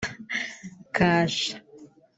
[0.95, 1.49] Kasha